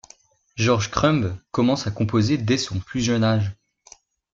George 0.55 0.89
Crumb 0.89 1.39
commence 1.51 1.85
à 1.85 1.91
composer 1.91 2.39
dès 2.39 2.57
son 2.57 2.79
plus 2.79 3.01
jeune 3.01 3.23
âge. 3.23 3.51